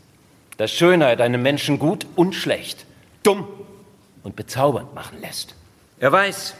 dass 0.56 0.72
Schönheit 0.72 1.20
einem 1.20 1.42
Menschen 1.42 1.80
gut 1.80 2.08
und 2.16 2.34
schlecht, 2.34 2.86
dumm 3.24 3.48
und 4.24 4.36
bezaubernd 4.36 4.96
machen 4.96 5.20
lässt. 5.20 5.56
Er 6.00 6.12
weiß, 6.12 6.56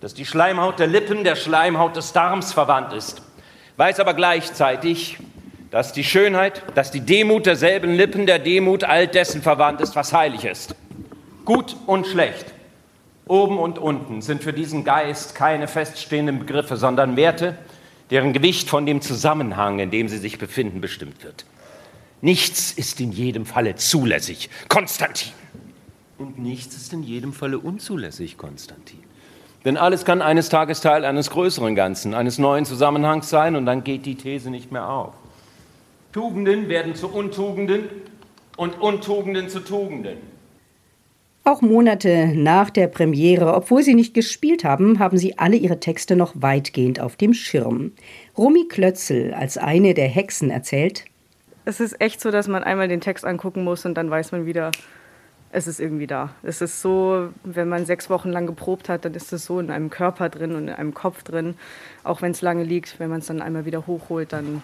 dass 0.00 0.14
die 0.14 0.26
Schleimhaut 0.26 0.78
der 0.78 0.86
Lippen 0.86 1.24
der 1.24 1.36
Schleimhaut 1.36 1.96
des 1.96 2.12
Darms 2.12 2.52
verwandt 2.52 2.92
ist, 2.92 3.22
weiß 3.76 3.98
aber 3.98 4.14
gleichzeitig, 4.14 5.18
dass 5.70 5.92
die 5.92 6.04
Schönheit, 6.04 6.62
dass 6.76 6.92
die 6.92 7.00
Demut 7.00 7.46
derselben 7.46 7.94
Lippen 7.94 8.26
der 8.26 8.38
Demut 8.38 8.84
all 8.84 9.08
dessen 9.08 9.42
verwandt 9.42 9.80
ist, 9.80 9.96
was 9.96 10.12
heilig 10.12 10.44
ist. 10.44 10.76
Gut 11.44 11.76
und 11.86 12.06
schlecht, 12.06 12.46
oben 13.26 13.58
und 13.58 13.78
unten 13.78 14.22
sind 14.22 14.42
für 14.42 14.52
diesen 14.52 14.84
Geist 14.84 15.34
keine 15.34 15.68
feststehenden 15.68 16.38
Begriffe, 16.38 16.76
sondern 16.76 17.16
Werte, 17.16 17.58
deren 18.10 18.32
Gewicht 18.32 18.68
von 18.68 18.86
dem 18.86 19.00
Zusammenhang, 19.00 19.78
in 19.78 19.90
dem 19.90 20.08
sie 20.08 20.18
sich 20.18 20.38
befinden, 20.38 20.80
bestimmt 20.80 21.22
wird. 21.22 21.44
Nichts 22.20 22.72
ist 22.72 23.00
in 23.00 23.12
jedem 23.12 23.44
Falle 23.44 23.76
zulässig, 23.76 24.48
Konstantin. 24.68 25.32
Und 26.16 26.38
nichts 26.38 26.76
ist 26.76 26.92
in 26.92 27.02
jedem 27.02 27.32
Falle 27.32 27.58
unzulässig, 27.58 28.38
Konstantin. 28.38 29.00
Denn 29.64 29.76
alles 29.76 30.04
kann 30.04 30.22
eines 30.22 30.48
Tages 30.48 30.80
Teil 30.80 31.04
eines 31.04 31.30
größeren 31.30 31.74
Ganzen, 31.74 32.14
eines 32.14 32.38
neuen 32.38 32.64
Zusammenhangs 32.64 33.28
sein 33.28 33.56
und 33.56 33.66
dann 33.66 33.84
geht 33.84 34.06
die 34.06 34.14
These 34.14 34.50
nicht 34.50 34.72
mehr 34.72 34.88
auf. 34.88 35.14
Tugenden 36.12 36.68
werden 36.68 36.94
zu 36.94 37.08
Untugenden 37.08 37.88
und 38.56 38.80
Untugenden 38.80 39.48
zu 39.48 39.60
Tugenden. 39.60 40.33
Auch 41.46 41.60
Monate 41.60 42.32
nach 42.34 42.70
der 42.70 42.86
Premiere, 42.86 43.52
obwohl 43.52 43.82
sie 43.82 43.94
nicht 43.94 44.14
gespielt 44.14 44.64
haben, 44.64 44.98
haben 44.98 45.18
sie 45.18 45.38
alle 45.38 45.56
ihre 45.56 45.78
Texte 45.78 46.16
noch 46.16 46.32
weitgehend 46.36 47.00
auf 47.00 47.16
dem 47.16 47.34
Schirm. 47.34 47.92
Romy 48.38 48.66
Klötzel 48.66 49.34
als 49.34 49.58
eine 49.58 49.92
der 49.92 50.08
Hexen 50.08 50.48
erzählt: 50.48 51.04
Es 51.66 51.80
ist 51.80 52.00
echt 52.00 52.22
so, 52.22 52.30
dass 52.30 52.48
man 52.48 52.64
einmal 52.64 52.88
den 52.88 53.02
Text 53.02 53.26
angucken 53.26 53.62
muss 53.62 53.84
und 53.84 53.94
dann 53.94 54.08
weiß 54.08 54.32
man 54.32 54.46
wieder, 54.46 54.70
es 55.52 55.66
ist 55.66 55.80
irgendwie 55.80 56.06
da. 56.06 56.30
Es 56.42 56.62
ist 56.62 56.80
so, 56.80 57.28
wenn 57.44 57.68
man 57.68 57.84
sechs 57.84 58.08
Wochen 58.08 58.30
lang 58.30 58.46
geprobt 58.46 58.88
hat, 58.88 59.04
dann 59.04 59.12
ist 59.12 59.30
es 59.30 59.44
so 59.44 59.60
in 59.60 59.70
einem 59.70 59.90
Körper 59.90 60.30
drin 60.30 60.54
und 60.54 60.68
in 60.68 60.74
einem 60.74 60.94
Kopf 60.94 61.24
drin. 61.24 61.56
Auch 62.04 62.22
wenn 62.22 62.32
es 62.32 62.40
lange 62.40 62.64
liegt, 62.64 62.98
wenn 62.98 63.10
man 63.10 63.18
es 63.18 63.26
dann 63.26 63.42
einmal 63.42 63.66
wieder 63.66 63.86
hochholt, 63.86 64.32
dann 64.32 64.62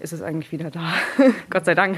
ist 0.00 0.12
es 0.12 0.22
eigentlich 0.22 0.52
wieder 0.52 0.70
da. 0.70 0.94
Gott 1.50 1.64
sei 1.64 1.74
Dank. 1.74 1.96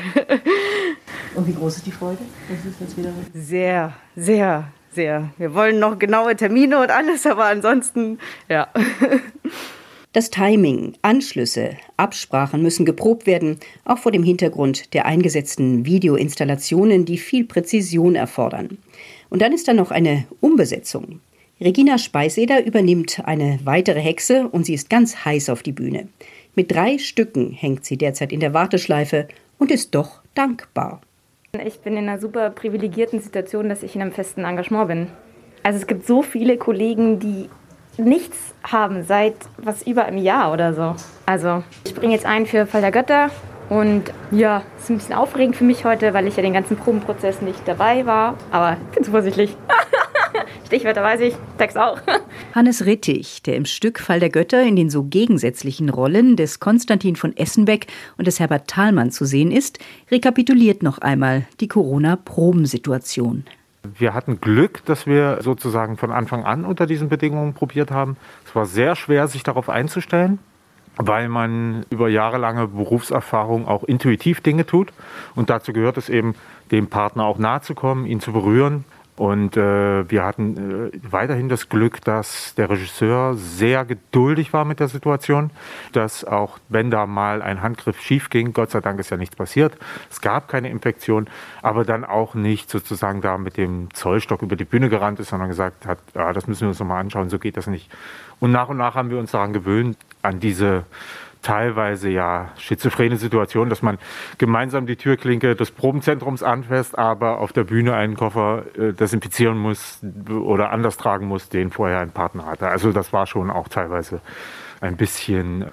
Und 1.35 1.47
wie 1.47 1.55
groß 1.55 1.77
ist 1.77 1.87
die 1.87 1.93
Freude? 1.93 2.19
Das 2.49 2.65
ist 2.65 2.81
jetzt 2.81 2.97
wieder 2.97 3.13
sehr, 3.35 3.95
sehr, 4.17 4.69
sehr. 4.93 5.31
Wir 5.39 5.55
wollen 5.55 5.79
noch 5.79 5.99
genaue 5.99 6.37
Termine 6.37 6.81
und 6.81 6.91
alles, 6.91 7.27
aber 7.27 7.47
ansonsten, 7.47 8.19
ja. 8.49 8.69
Das 10.13 10.29
Timing, 10.29 10.95
Anschlüsse, 11.03 11.77
Absprachen 11.97 12.63
müssen 12.63 12.85
geprobt 12.85 13.29
werden, 13.29 13.61
auch 13.85 13.99
vor 13.99 14.11
dem 14.11 14.25
Hintergrund 14.25 14.93
der 14.93 15.07
eingesetzten 15.07 15.87
Videoinstallationen, 15.87 17.05
die 17.05 17.17
viel 17.17 17.45
Präzision 17.45 18.17
erfordern. 18.17 18.79
Und 19.29 19.41
dann 19.41 19.53
ist 19.53 19.69
da 19.69 19.73
noch 19.73 19.93
eine 19.93 20.27
Umbesetzung. 20.41 21.21
Regina 21.61 21.97
Speiseder 21.97 22.67
übernimmt 22.67 23.23
eine 23.25 23.61
weitere 23.63 24.01
Hexe 24.01 24.49
und 24.49 24.67
sie 24.67 24.75
ist 24.75 24.91
ganz 24.91 25.25
heiß 25.25 25.49
auf 25.49 25.63
die 25.63 25.71
Bühne. 25.71 26.09
Mit 26.55 26.73
drei 26.73 26.99
Stücken 26.99 27.53
hängt 27.53 27.85
sie 27.85 27.97
derzeit 27.97 28.33
in 28.33 28.41
der 28.41 28.53
Warteschleife 28.53 29.29
und 29.59 29.71
ist 29.71 29.95
doch 29.95 30.21
dankbar. 30.35 31.01
Ich 31.65 31.81
bin 31.81 31.97
in 31.97 32.09
einer 32.09 32.19
super 32.19 32.51
privilegierten 32.51 33.21
Situation, 33.21 33.69
dass 33.69 33.83
ich 33.83 33.95
in 33.95 34.03
einem 34.03 34.13
festen 34.13 34.45
Engagement 34.45 34.89
bin. 34.89 35.07
Also 35.63 35.79
es 35.79 35.87
gibt 35.87 36.07
so 36.07 36.23
viele 36.23 36.57
Kollegen, 36.57 37.19
die 37.21 37.49
nichts 37.99 38.55
haben 38.63 39.05
seit 39.05 39.35
was 39.59 39.87
über 39.87 40.05
einem 40.05 40.19
Jahr 40.19 40.53
oder 40.53 40.75
so. 40.75 40.95
Also 41.27 41.63
ich 41.85 41.91
springe 41.91 42.15
jetzt 42.15 42.27
ein 42.27 42.47
für 42.47 42.67
Fall 42.67 42.81
der 42.81 42.93
Götter 42.93 43.31
und 43.69 44.13
ja, 44.33 44.63
es 44.77 44.85
ist 44.85 44.91
ein 44.91 44.97
bisschen 44.97 45.15
aufregend 45.15 45.55
für 45.57 45.65
mich 45.65 45.85
heute, 45.85 46.13
weil 46.15 46.27
ich 46.27 46.37
ja 46.37 46.43
den 46.43 46.53
ganzen 46.53 46.77
Probenprozess 46.77 47.41
nicht 47.41 47.61
dabei 47.67 48.05
war. 48.07 48.37
Aber 48.51 48.77
ich 48.91 48.97
bin 48.97 49.05
zuversichtlich. 49.05 49.57
Stichwörter 50.67 51.03
weiß 51.03 51.21
ich, 51.21 51.35
Text 51.59 51.79
auch. 51.79 52.01
Hannes 52.53 52.85
Rittig, 52.85 53.43
der 53.43 53.57
im 53.57 53.65
Stück 53.65 54.01
Fall 54.01 54.19
der 54.19 54.31
Götter 54.31 54.63
in 54.63 54.75
den 54.75 54.91
so 54.91 55.05
gegensätzlichen 55.05 55.89
Rollen 55.89 56.35
des 56.35 56.59
Konstantin 56.59 57.15
von 57.15 57.37
Essenbeck 57.37 57.87
und 58.19 58.27
des 58.27 58.41
Herbert 58.41 58.67
Thalmann 58.67 59.13
zu 59.13 59.25
sehen 59.25 59.53
ist, 59.53 59.79
rekapituliert 60.11 60.83
noch 60.83 60.99
einmal 60.99 61.47
die 61.61 61.69
Corona-Probensituation. 61.69 63.45
Wir 63.99 64.15
hatten 64.15 64.41
Glück, 64.41 64.85
dass 64.85 65.07
wir 65.07 65.39
sozusagen 65.43 65.97
von 65.97 66.11
Anfang 66.11 66.45
an 66.45 66.65
unter 66.65 66.87
diesen 66.87 67.09
Bedingungen 67.09 67.55
probiert 67.55 67.93
haben. 67.93 68.17
Es 68.45 68.55
war 68.55 68.67
sehr 68.67 68.97
schwer, 68.97 69.29
sich 69.29 69.45
darauf 69.45 69.69
einzustellen, 69.69 70.41
weil 70.97 71.29
man 71.29 71.87
über 71.89 72.09
jahrelange 72.09 72.67
Berufserfahrung 72.67 73.69
auch 73.69 73.85
intuitiv 73.85 74.41
Dinge 74.41 74.67
tut. 74.67 74.93
Und 75.35 75.51
dazu 75.51 75.73
gehört 75.73 75.97
es 75.97 76.09
eben, 76.09 76.35
dem 76.73 76.89
Partner 76.89 77.25
auch 77.25 77.39
nahe 77.39 77.63
zu 77.63 77.75
kommen, 77.75 78.07
ihn 78.07 78.21
zu 78.21 78.33
berühren, 78.33 78.85
und 79.21 79.55
äh, 79.59 80.11
wir 80.11 80.25
hatten 80.25 80.91
äh, 80.95 80.99
weiterhin 81.03 81.51
das 81.51 81.69
Glück, 81.69 82.01
dass 82.01 82.55
der 82.55 82.71
Regisseur 82.71 83.35
sehr 83.35 83.85
geduldig 83.85 84.55
war 84.55 84.65
mit 84.65 84.81
der 84.81 84.89
Situation, 84.89 85.51
dass 85.93 86.25
auch 86.25 86.59
wenn 86.71 86.91
da 86.91 87.05
mal 87.05 87.43
ein 87.43 87.61
Handgriff 87.61 88.01
schief 88.01 88.31
ging, 88.31 88.55
Gott 88.55 88.71
sei 88.71 88.81
Dank 88.81 88.99
ist 88.99 89.11
ja 89.11 89.19
nichts 89.19 89.37
passiert, 89.37 89.77
es 90.11 90.23
gab 90.23 90.49
keine 90.49 90.71
Infektion, 90.71 91.29
aber 91.61 91.85
dann 91.85 92.07
auch 92.07 92.35
nicht 92.35 92.71
sozusagen 92.71 93.21
da 93.21 93.37
mit 93.37 93.59
dem 93.59 93.93
Zollstock 93.93 94.41
über 94.41 94.57
die 94.57 94.65
Bühne 94.65 94.89
gerannt 94.89 95.21
ist, 95.21 95.29
sondern 95.29 95.51
gesagt 95.51 95.85
hat, 95.85 95.99
ja, 96.15 96.33
das 96.33 96.47
müssen 96.47 96.63
wir 96.63 96.69
uns 96.69 96.81
nochmal 96.81 97.03
anschauen, 97.03 97.29
so 97.29 97.39
geht 97.39 97.59
das 97.59 97.67
nicht. 97.67 97.91
Und 98.39 98.53
nach 98.53 98.71
und 98.71 98.79
nach 98.79 98.95
haben 98.95 99.11
wir 99.11 99.19
uns 99.19 99.33
daran 99.33 99.53
gewöhnt, 99.53 99.99
an 100.23 100.41
diese 100.41 100.85
teilweise 101.43 102.09
ja 102.11 102.51
schizophrene 102.59 103.17
Situation, 103.17 103.69
dass 103.69 103.83
man 103.83 103.99
gemeinsam 104.39 104.87
die 104.87 104.97
Türklinke 104.97 105.57
des 105.57 105.71
Probenzentrums 105.71 106.43
anfasst, 106.43 106.99
aber 106.99 107.39
auf 107.39 107.53
der 107.53 107.65
Bühne 107.65 107.95
einen 107.95 108.17
Koffer 108.17 108.65
äh, 108.79 108.93
desinfizieren 108.93 109.59
muss 109.59 110.01
oder 110.29 110.71
anders 110.71 110.97
tragen 110.97 111.27
muss, 111.27 111.49
den 111.49 111.71
vorher 111.71 112.01
ein 112.01 112.11
Partner 112.11 112.47
hatte. 112.47 112.69
Also 112.69 112.93
das 112.93 113.13
war 113.13 113.27
schon 113.27 113.51
auch 113.51 113.69
teilweise 113.69 114.21
ein 114.81 114.97
bisschen, 114.97 115.67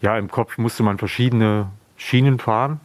ja, 0.00 0.16
im 0.16 0.30
Kopf 0.30 0.58
musste 0.58 0.82
man 0.82 0.98
verschiedene 0.98 1.68
Schienen 1.96 2.38
fahren, 2.38 2.80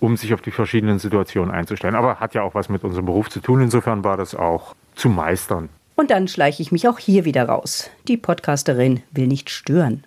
um 0.00 0.16
sich 0.16 0.34
auf 0.34 0.40
die 0.40 0.50
verschiedenen 0.50 0.98
Situationen 0.98 1.54
einzustellen. 1.54 1.94
Aber 1.94 2.20
hat 2.20 2.34
ja 2.34 2.42
auch 2.42 2.54
was 2.54 2.68
mit 2.68 2.84
unserem 2.84 3.06
Beruf 3.06 3.30
zu 3.30 3.40
tun. 3.40 3.60
Insofern 3.60 4.04
war 4.04 4.16
das 4.16 4.34
auch 4.34 4.74
zu 4.94 5.08
meistern. 5.08 5.68
Und 5.94 6.10
dann 6.10 6.28
schleiche 6.28 6.62
ich 6.62 6.72
mich 6.72 6.88
auch 6.88 6.98
hier 6.98 7.24
wieder 7.24 7.48
raus. 7.48 7.90
Die 8.06 8.18
Podcasterin 8.18 9.02
will 9.12 9.26
nicht 9.26 9.48
stören. 9.48 10.04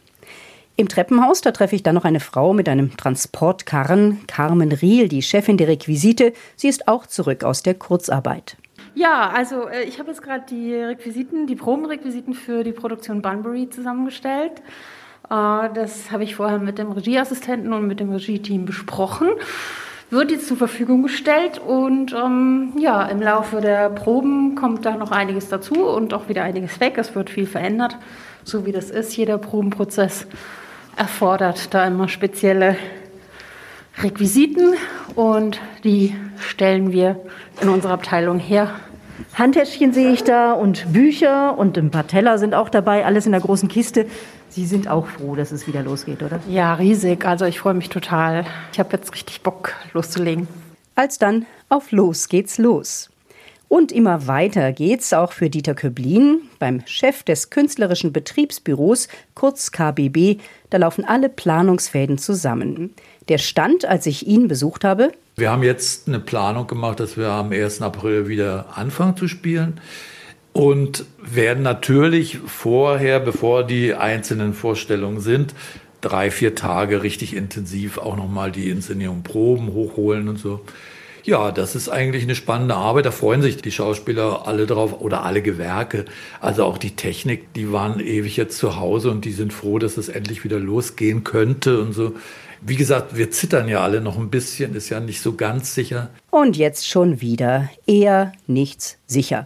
Im 0.80 0.88
Treppenhaus, 0.88 1.42
da 1.42 1.52
treffe 1.52 1.76
ich 1.76 1.84
dann 1.84 1.96
noch 1.96 2.06
eine 2.06 2.22
Frau 2.22 2.54
mit 2.54 2.70
einem 2.70 2.96
Transportkarren, 2.96 4.26
Carmen 4.28 4.72
Riel, 4.72 5.10
die 5.10 5.22
Chefin 5.22 5.58
der 5.58 5.68
Requisite. 5.68 6.32
Sie 6.56 6.70
ist 6.70 6.88
auch 6.88 7.06
zurück 7.06 7.44
aus 7.44 7.64
der 7.64 7.74
Kurzarbeit. 7.74 8.56
Ja, 8.96 9.30
also 9.30 9.68
äh, 9.68 9.84
ich 9.84 10.00
habe 10.00 10.08
jetzt 10.12 10.24
gerade 10.24 10.46
die 10.50 10.74
Requisiten, 10.74 11.48
die 11.48 11.58
Probenrequisiten 11.58 12.34
für 12.34 12.64
die 12.64 12.72
Produktion 12.72 13.22
Bunbury 13.22 13.70
zusammengestellt. 13.70 14.62
Äh, 15.30 15.70
das 15.74 16.14
habe 16.14 16.24
ich 16.24 16.36
vorher 16.36 16.60
mit 16.60 16.78
dem 16.78 16.94
Regieassistenten 16.94 17.74
und 17.74 17.86
mit 17.86 18.00
dem 18.00 18.14
Regie-Team 18.14 18.64
besprochen. 18.64 19.28
Wird 20.12 20.32
jetzt 20.32 20.48
zur 20.48 20.56
Verfügung 20.56 21.04
gestellt 21.04 21.60
und 21.60 22.14
ähm, 22.14 22.72
ja, 22.80 23.06
im 23.08 23.22
Laufe 23.22 23.60
der 23.60 23.90
Proben 23.90 24.56
kommt 24.56 24.86
da 24.86 24.96
noch 24.96 25.12
einiges 25.12 25.50
dazu 25.50 25.86
und 25.86 26.14
auch 26.14 26.30
wieder 26.30 26.44
einiges 26.44 26.80
weg. 26.80 26.94
Es 26.98 27.16
wird 27.16 27.30
viel 27.30 27.48
verändert, 27.48 27.98
so 28.46 28.66
wie 28.66 28.72
das 28.72 28.90
ist, 28.90 29.18
jeder 29.18 29.38
Probenprozess 29.38 30.26
erfordert 31.00 31.74
da 31.74 31.88
immer 31.88 32.10
spezielle 32.10 32.76
Requisiten 34.04 34.74
und 35.16 35.60
die 35.84 36.16
stellen 36.38 36.92
wir 36.92 37.20
in 37.62 37.70
unserer 37.70 37.94
Abteilung 37.94 38.38
her. 38.38 38.70
Handtäschchen 39.34 39.94
sehe 39.94 40.12
ich 40.12 40.24
da 40.24 40.52
und 40.52 40.92
Bücher 40.92 41.58
und 41.58 41.78
ein 41.78 41.90
paar 41.90 42.08
Teller 42.08 42.38
sind 42.38 42.54
auch 42.54 42.70
dabei, 42.70 43.06
alles 43.06 43.26
in 43.26 43.32
der 43.32 43.42
großen 43.42 43.70
Kiste. 43.70 44.06
Sie 44.50 44.66
sind 44.66 44.90
auch 44.90 45.08
froh, 45.08 45.36
dass 45.36 45.52
es 45.52 45.68
wieder 45.68 45.84
losgeht, 45.84 46.22
oder? 46.22 46.40
Ja, 46.50 46.74
riesig. 46.74 47.26
Also 47.26 47.46
ich 47.46 47.60
freue 47.60 47.76
mich 47.76 47.90
total. 47.90 48.46
Ich 48.74 48.80
habe 48.80 48.90
jetzt 48.94 49.14
richtig 49.14 49.42
Bock 49.42 49.74
loszulegen. 49.94 50.48
Als 50.96 51.18
dann 51.18 51.46
auf 51.70 51.92
Los 51.92 52.28
geht's 52.28 52.58
los. 52.58 53.10
Und 53.70 53.92
immer 53.92 54.26
weiter 54.26 54.72
geht's 54.74 55.14
auch 55.14 55.32
für 55.32 55.52
Dieter 55.52 55.76
Köblin, 55.76 56.42
beim 56.58 56.82
Chef 56.88 57.22
des 57.22 57.52
künstlerischen 57.52 58.12
Betriebsbüros, 58.12 59.08
kurz 59.36 59.72
KBB. 59.72 60.40
Da 60.72 60.80
laufen 60.80 61.06
alle 61.06 61.30
Planungsfäden 61.30 62.18
zusammen. 62.18 62.96
Der 63.30 63.38
Stand, 63.38 63.86
als 63.86 64.08
ich 64.08 64.26
ihn 64.26 64.48
besucht 64.48 64.84
habe. 64.84 65.12
Wir 65.36 65.52
haben 65.52 65.62
jetzt 65.62 66.08
eine 66.08 66.20
Planung 66.20 66.66
gemacht, 66.66 67.00
dass 67.00 67.16
wir 67.16 67.30
am 67.30 67.52
1. 67.52 67.84
April 67.84 68.28
wieder 68.28 68.76
anfangen 68.76 69.16
zu 69.16 69.28
spielen 69.28 69.80
und 70.52 71.06
werden 71.24 71.62
natürlich 71.62 72.40
vorher, 72.48 73.20
bevor 73.20 73.64
die 73.64 73.94
einzelnen 73.94 74.56
Vorstellungen 74.56 75.20
sind, 75.20 75.54
drei, 76.02 76.32
vier 76.32 76.56
Tage 76.56 77.04
richtig 77.04 77.36
intensiv 77.36 78.00
auch 78.00 78.18
nochmal 78.18 78.52
die 78.52 78.72
Inszenierung 78.72 79.22
proben, 79.22 79.74
hochholen 79.74 80.28
und 80.28 80.38
so. 80.38 80.62
Ja, 81.24 81.52
das 81.52 81.76
ist 81.76 81.90
eigentlich 81.90 82.24
eine 82.24 82.36
spannende 82.36 82.76
Arbeit. 82.76 83.06
Da 83.06 83.12
freuen 83.12 83.42
sich 83.42 83.58
die 83.58 83.72
Schauspieler 83.72 84.48
alle 84.48 84.66
drauf 84.66 85.02
oder 85.02 85.24
alle 85.24 85.42
Gewerke. 85.42 86.06
Also 86.40 86.64
auch 86.64 86.78
die 86.78 86.96
Technik, 86.96 87.54
die 87.54 87.72
waren 87.72 88.00
ewig 88.00 88.38
jetzt 88.38 88.58
zu 88.58 88.80
Hause 88.80 89.12
und 89.12 89.26
die 89.26 89.32
sind 89.32 89.54
froh, 89.54 89.80
dass 89.80 89.98
es 89.98 90.10
endlich 90.10 90.44
wieder 90.44 90.60
losgehen 90.60 91.24
könnte 91.24 91.82
und 91.82 91.94
so. 91.94 92.14
Wie 92.62 92.76
gesagt, 92.76 93.16
wir 93.16 93.32
zittern 93.32 93.70
ja 93.70 93.82
alle 93.82 94.02
noch 94.02 94.18
ein 94.18 94.30
bisschen, 94.30 94.76
ist 94.76 94.90
ja 94.90 95.00
nicht 95.00 95.22
so 95.22 95.34
ganz 95.36 95.74
sicher. 95.74 96.10
Und 96.30 96.58
jetzt 96.58 96.88
schon 96.88 97.22
wieder 97.22 97.70
eher 97.86 98.34
nichts 98.48 98.98
sicher. 99.08 99.46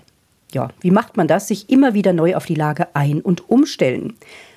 Ja, 0.51 0.69
wie 0.81 0.91
macht 0.91 1.17
man 1.17 1.27
das? 1.27 1.47
Sich 1.47 1.69
immer 1.69 1.93
wieder 1.93 2.13
neu 2.13 2.35
auf 2.35 2.45
die 2.45 2.55
Lage 2.55 2.95
ein- 2.95 3.21
und 3.21 3.49
umstellen. 3.49 4.15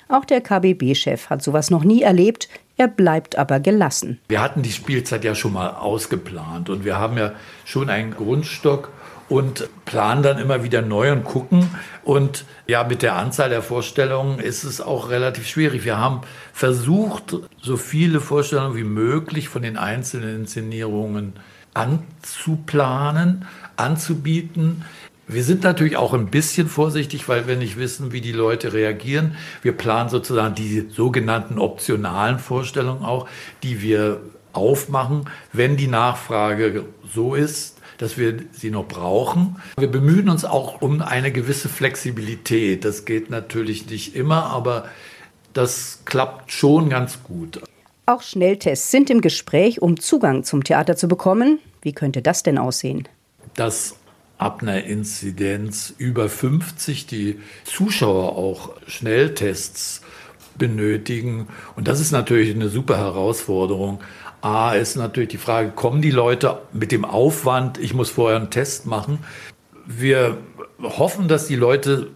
Auch 0.09 0.25
der 0.25 0.41
KBB-Chef 0.41 1.29
hat 1.29 1.43
sowas 1.43 1.69
noch 1.69 1.83
nie 1.83 2.01
erlebt. 2.01 2.49
Er 2.77 2.87
bleibt 2.87 3.37
aber 3.37 3.59
gelassen. 3.59 4.19
Wir 4.29 4.41
hatten 4.41 4.61
die 4.61 4.71
Spielzeit 4.71 5.23
ja 5.23 5.33
schon 5.33 5.53
mal 5.53 5.71
ausgeplant 5.71 6.69
und 6.69 6.85
wir 6.85 6.97
haben 6.99 7.17
ja 7.17 7.31
schon 7.65 7.89
einen 7.89 8.11
Grundstock 8.11 8.91
und 9.29 9.67
planen 9.85 10.23
dann 10.23 10.37
immer 10.37 10.63
wieder 10.63 10.81
neu 10.81 11.11
und 11.11 11.23
gucken. 11.23 11.69
Und 12.03 12.45
ja, 12.67 12.83
mit 12.83 13.01
der 13.01 13.15
Anzahl 13.15 13.49
der 13.49 13.61
Vorstellungen 13.61 14.39
ist 14.39 14.63
es 14.63 14.79
auch 14.79 15.09
relativ 15.09 15.47
schwierig. 15.47 15.83
Wir 15.85 15.97
haben 15.97 16.21
versucht, 16.53 17.35
so 17.61 17.77
viele 17.77 18.21
Vorstellungen 18.21 18.75
wie 18.75 18.83
möglich 18.83 19.49
von 19.49 19.63
den 19.63 19.77
einzelnen 19.77 20.41
Inszenierungen 20.41 21.33
anzuplanen, 21.73 23.45
anzubieten. 23.75 24.83
Wir 25.29 25.43
sind 25.43 25.63
natürlich 25.63 25.97
auch 25.97 26.13
ein 26.13 26.27
bisschen 26.27 26.69
vorsichtig, 26.69 27.27
weil 27.27 27.47
wir 27.47 27.57
nicht 27.57 27.77
wissen, 27.77 28.13
wie 28.13 28.21
die 28.21 28.31
Leute 28.31 28.71
reagieren. 28.71 29.35
Wir 29.61 29.73
planen 29.73 30.09
sozusagen 30.09 30.55
die 30.55 30.87
sogenannten 30.89 31.59
optionalen 31.59 32.39
Vorstellungen 32.39 33.03
auch, 33.03 33.27
die 33.61 33.81
wir 33.81 34.21
aufmachen, 34.53 35.29
wenn 35.51 35.75
die 35.75 35.87
Nachfrage 35.87 36.85
so 37.13 37.35
ist, 37.35 37.77
dass 37.97 38.17
wir 38.17 38.37
sie 38.53 38.71
noch 38.71 38.87
brauchen. 38.87 39.57
Wir 39.77 39.91
bemühen 39.91 40.29
uns 40.29 40.45
auch 40.45 40.81
um 40.81 41.01
eine 41.01 41.33
gewisse 41.33 41.67
Flexibilität. 41.67 42.85
Das 42.85 43.03
geht 43.03 43.29
natürlich 43.29 43.89
nicht 43.89 44.15
immer, 44.15 44.45
aber 44.45 44.85
das 45.51 46.03
klappt 46.05 46.53
schon 46.53 46.89
ganz 46.89 47.23
gut. 47.23 47.61
Auch 48.05 48.21
Schnelltests 48.21 48.91
sind 48.91 49.09
im 49.09 49.19
Gespräch, 49.19 49.81
um 49.81 49.99
Zugang 49.99 50.45
zum 50.45 50.63
Theater 50.63 50.95
zu 50.95 51.09
bekommen. 51.09 51.59
Wie 51.81 51.91
könnte 51.91 52.21
das 52.21 52.43
denn 52.43 52.57
aussehen? 52.57 53.09
Dass 53.55 53.96
ab 54.37 54.61
einer 54.61 54.83
Inzidenz 54.83 55.93
über 55.97 56.29
50 56.29 57.07
die 57.07 57.39
Zuschauer 57.63 58.37
auch 58.37 58.71
Schnelltests 58.87 60.01
benötigen. 60.57 61.47
Und 61.75 61.87
das 61.87 61.99
ist 61.99 62.11
natürlich 62.11 62.53
eine 62.53 62.69
super 62.69 62.97
Herausforderung. 62.97 63.99
A 64.41 64.73
ist 64.73 64.95
natürlich 64.95 65.29
die 65.29 65.37
Frage, 65.37 65.71
kommen 65.71 66.01
die 66.01 66.11
Leute 66.11 66.59
mit 66.71 66.91
dem 66.91 67.05
Aufwand, 67.05 67.79
ich 67.79 67.93
muss 67.93 68.09
vorher 68.09 68.37
einen 68.37 68.51
Test 68.51 68.85
machen? 68.85 69.19
Wir 69.85 70.37
hoffen, 70.81 71.27
dass 71.27 71.47
die 71.47 71.55
Leute 71.55 72.07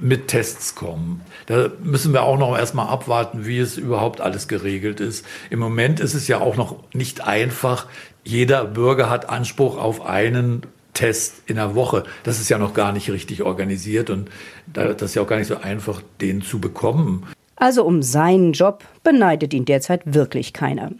mit 0.00 0.28
Tests 0.28 0.74
kommen. 0.74 1.22
Da 1.46 1.70
müssen 1.82 2.12
wir 2.12 2.22
auch 2.22 2.38
noch 2.38 2.56
erstmal 2.56 2.88
abwarten, 2.88 3.46
wie 3.46 3.58
es 3.58 3.76
überhaupt 3.76 4.20
alles 4.20 4.48
geregelt 4.48 5.00
ist. 5.00 5.24
Im 5.50 5.58
Moment 5.58 6.00
ist 6.00 6.14
es 6.14 6.28
ja 6.28 6.40
auch 6.40 6.56
noch 6.56 6.76
nicht 6.92 7.26
einfach. 7.26 7.86
Jeder 8.24 8.64
Bürger 8.64 9.10
hat 9.10 9.28
Anspruch 9.28 9.76
auf 9.76 10.04
einen 10.04 10.62
Test 10.98 11.42
in 11.46 11.54
der 11.54 11.76
Woche. 11.76 12.02
Das 12.24 12.40
ist 12.40 12.48
ja 12.48 12.58
noch 12.58 12.74
gar 12.74 12.92
nicht 12.92 13.08
richtig 13.08 13.44
organisiert 13.44 14.10
und 14.10 14.28
das 14.66 15.00
ist 15.00 15.14
ja 15.14 15.22
auch 15.22 15.28
gar 15.28 15.38
nicht 15.38 15.46
so 15.46 15.58
einfach, 15.58 16.02
den 16.20 16.42
zu 16.42 16.60
bekommen. 16.60 17.24
Also 17.54 17.84
um 17.84 18.02
seinen 18.02 18.52
Job 18.52 18.82
beneidet 19.04 19.54
ihn 19.54 19.64
derzeit 19.64 20.02
wirklich 20.04 20.52
keiner. 20.52 20.90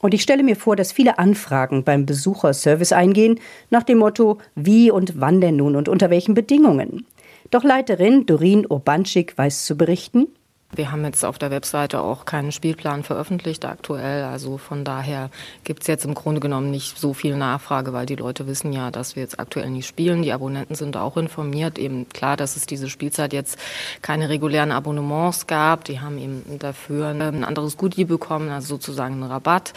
Und 0.00 0.14
ich 0.14 0.22
stelle 0.22 0.42
mir 0.42 0.56
vor, 0.56 0.74
dass 0.74 0.90
viele 0.90 1.18
Anfragen 1.18 1.84
beim 1.84 2.06
Besucherservice 2.06 2.92
eingehen, 2.92 3.40
nach 3.68 3.82
dem 3.82 3.98
Motto, 3.98 4.38
wie 4.54 4.90
und 4.90 5.20
wann 5.20 5.42
denn 5.42 5.56
nun 5.56 5.76
und 5.76 5.86
unter 5.88 6.08
welchen 6.08 6.32
Bedingungen. 6.32 7.06
Doch 7.50 7.62
Leiterin 7.62 8.24
Dorin 8.24 8.66
Urbanschik 8.66 9.36
weiß 9.36 9.66
zu 9.66 9.76
berichten, 9.76 10.28
wir 10.74 10.90
haben 10.90 11.04
jetzt 11.04 11.24
auf 11.24 11.38
der 11.38 11.50
Webseite 11.50 12.00
auch 12.00 12.24
keinen 12.24 12.50
Spielplan 12.50 13.02
veröffentlicht 13.02 13.64
aktuell. 13.66 14.24
Also 14.24 14.56
von 14.56 14.84
daher 14.84 15.30
gibt 15.64 15.82
es 15.82 15.86
jetzt 15.86 16.06
im 16.06 16.14
Grunde 16.14 16.40
genommen 16.40 16.70
nicht 16.70 16.98
so 16.98 17.12
viel 17.12 17.36
Nachfrage, 17.36 17.92
weil 17.92 18.06
die 18.06 18.16
Leute 18.16 18.46
wissen 18.46 18.72
ja, 18.72 18.90
dass 18.90 19.14
wir 19.14 19.22
jetzt 19.22 19.38
aktuell 19.38 19.68
nicht 19.68 19.86
spielen. 19.86 20.22
Die 20.22 20.32
Abonnenten 20.32 20.74
sind 20.74 20.96
auch 20.96 21.18
informiert. 21.18 21.78
Eben 21.78 22.08
klar, 22.08 22.38
dass 22.38 22.56
es 22.56 22.64
diese 22.64 22.88
Spielzeit 22.88 23.34
jetzt 23.34 23.58
keine 24.00 24.30
regulären 24.30 24.72
Abonnements 24.72 25.46
gab. 25.46 25.84
Die 25.84 26.00
haben 26.00 26.16
eben 26.16 26.58
dafür 26.58 27.08
ein 27.08 27.44
anderes 27.44 27.76
Goodie 27.76 28.06
bekommen, 28.06 28.48
also 28.48 28.68
sozusagen 28.68 29.14
einen 29.14 29.30
Rabatt 29.30 29.74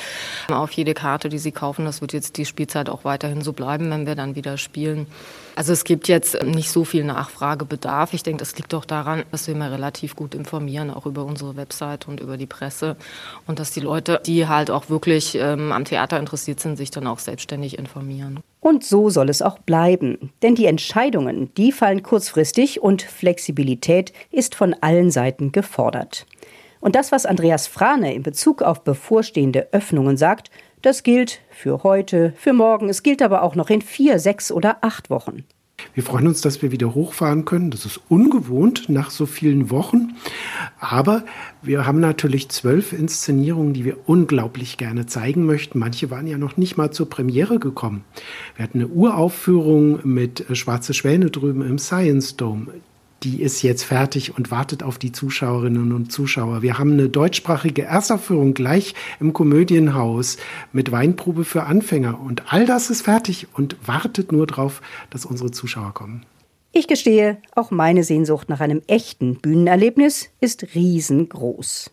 auf 0.49 0.71
jede 0.71 0.93
Karte, 0.93 1.27
die 1.27 1.39
sie 1.39 1.51
kaufen. 1.51 1.83
Das 1.83 1.99
wird 1.99 2.13
jetzt 2.13 2.37
die 2.37 2.45
Spielzeit 2.45 2.89
auch 2.89 3.03
weiterhin 3.03 3.41
so 3.41 3.51
bleiben, 3.51 3.91
wenn 3.91 4.07
wir 4.07 4.15
dann 4.15 4.35
wieder 4.35 4.57
spielen. 4.57 5.07
Also 5.55 5.71
es 5.71 5.85
gibt 5.85 6.09
jetzt 6.09 6.43
nicht 6.43 6.69
so 6.69 6.83
viel 6.83 7.05
Nachfragebedarf. 7.05 8.13
Ich 8.13 8.23
denke, 8.23 8.39
das 8.39 8.57
liegt 8.57 8.73
doch 8.73 8.83
daran, 8.83 9.23
dass 9.31 9.47
wir 9.47 9.55
immer 9.55 9.71
relativ 9.71 10.15
gut 10.15 10.35
informieren, 10.85 10.91
auch 10.91 11.05
über 11.05 11.25
unsere 11.25 11.55
Website 11.55 12.07
und 12.07 12.19
über 12.19 12.37
die 12.37 12.45
Presse. 12.45 12.95
Und 13.47 13.59
dass 13.59 13.71
die 13.71 13.79
Leute, 13.79 14.21
die 14.25 14.47
halt 14.47 14.71
auch 14.71 14.89
wirklich 14.89 15.35
ähm, 15.35 15.71
am 15.71 15.85
Theater 15.85 16.19
interessiert 16.19 16.59
sind, 16.59 16.77
sich 16.77 16.91
dann 16.91 17.07
auch 17.07 17.19
selbstständig 17.19 17.77
informieren. 17.77 18.39
Und 18.61 18.83
so 18.83 19.09
soll 19.09 19.29
es 19.29 19.41
auch 19.41 19.59
bleiben. 19.59 20.31
Denn 20.41 20.55
die 20.55 20.65
Entscheidungen, 20.65 21.53
die 21.55 21.71
fallen 21.71 22.03
kurzfristig 22.03 22.81
und 22.81 23.01
Flexibilität 23.01 24.13
ist 24.31 24.55
von 24.55 24.75
allen 24.81 25.11
Seiten 25.11 25.51
gefordert. 25.51 26.25
Und 26.79 26.95
das, 26.95 27.11
was 27.11 27.25
Andreas 27.25 27.67
Frane 27.67 28.13
in 28.13 28.24
Bezug 28.24 28.61
auf 28.61 28.83
bevorstehende 28.83 29.69
Öffnungen 29.71 30.17
sagt, 30.17 30.51
das 30.81 31.01
gilt 31.01 31.39
für 31.50 31.81
heute, 31.83 32.33
für 32.37 32.53
morgen, 32.53 32.89
es 32.89 33.01
gilt 33.01 33.24
aber 33.24 33.41
auch 33.41 33.55
noch 33.55 33.71
in 33.71 33.81
vier, 33.81 34.19
sechs 34.19 34.51
oder 34.51 34.77
acht 34.81 35.09
Wochen. 35.09 35.45
Wir 35.96 36.03
freuen 36.03 36.27
uns, 36.27 36.42
dass 36.42 36.62
wir 36.62 36.74
wieder 36.74 36.94
hochfahren 36.94 37.46
können. 37.46 37.72
Das 37.72 37.86
ist 37.86 38.01
ungewohnt 38.10 38.90
nach 38.90 39.12
so 39.12 39.25
vielen 39.25 39.70
Wochen. 39.72 40.16
Aber 40.77 41.24
wir 41.62 41.88
haben 41.88 42.01
natürlich 42.01 42.50
zwölf 42.50 42.92
Inszenierungen, 42.92 43.74
die 43.74 43.86
wir 43.86 43.98
unglaublich 44.05 44.75
gerne 44.77 45.05
zeigen 45.05 45.46
möchten. 45.46 45.79
Manche 45.79 46.12
waren 46.12 46.27
ja 46.27 46.38
noch 46.38 46.58
nicht 46.58 46.75
mal 46.75 46.92
zur 46.92 47.10
Premiere 47.10 47.60
gekommen. 47.60 48.03
Wir 48.58 48.64
hatten 48.64 48.79
eine 48.79 48.90
Uraufführung 48.90 50.00
mit 50.03 50.46
Schwarze 50.51 50.94
Schwäne 50.94 51.31
drüben 51.31 51.62
im 51.62 51.79
Science 51.79 52.36
Dome 52.36 52.68
die 53.25 53.42
ist 53.42 53.64
jetzt 53.64 53.83
fertig 53.83 54.38
und 54.38 54.51
wartet 54.51 54.83
auf 54.83 55.00
die 55.00 55.11
Zuschauerinnen 55.11 55.92
und 55.92 56.11
Zuschauer. 56.11 56.61
Wir 56.61 56.77
haben 56.77 56.94
eine 56.94 57.09
deutschsprachige 57.09 57.81
Erstaufführung 57.81 58.53
gleich 58.53 58.94
im 59.20 59.33
Komödienhaus 59.33 60.38
mit 60.72 60.92
Weinprobe 60.92 61.44
für 61.44 61.64
Anfänger. 61.64 62.22
Und 62.22 62.53
all 62.53 62.68
das 62.68 62.92
ist 62.92 63.01
fertig 63.01 63.48
und 63.53 63.75
wartet 63.85 64.31
nur 64.31 64.46
darauf, 64.46 64.81
dass 65.09 65.25
unsere 65.25 65.50
Zuschauer 65.50 65.94
kommen. 65.94 66.24
Ich 66.72 66.88
gestehe, 66.88 67.38
auch 67.55 67.72
meine 67.72 68.03
Sehnsucht 68.03 68.48
nach 68.48 68.59
einem 68.59 68.83
echten 68.85 69.35
Bühnenerlebnis 69.38 70.29
ist 70.40 70.75
riesengroß. 70.75 71.90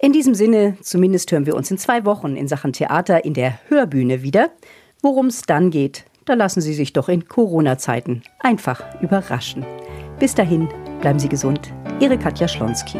In 0.00 0.12
diesem 0.12 0.34
Sinne, 0.34 0.76
zumindest 0.80 1.30
hören 1.30 1.46
wir 1.46 1.54
uns 1.54 1.70
in 1.70 1.78
zwei 1.78 2.04
Wochen 2.04 2.34
in 2.34 2.48
Sachen 2.48 2.72
Theater 2.72 3.24
in 3.24 3.34
der 3.34 3.60
Hörbühne 3.68 4.22
wieder. 4.22 4.50
Worum 5.00 5.26
es 5.26 5.42
dann 5.42 5.70
geht, 5.70 6.06
da 6.24 6.34
lassen 6.34 6.60
Sie 6.60 6.74
sich 6.74 6.92
doch 6.92 7.08
in 7.08 7.28
Corona-Zeiten 7.28 8.22
einfach 8.40 9.00
überraschen. 9.00 9.64
Bis 10.18 10.34
dahin, 10.34 10.68
bleiben 11.00 11.18
Sie 11.18 11.28
gesund. 11.28 11.72
Ihre 12.00 12.18
Katja 12.18 12.48
Schlonski. 12.48 12.98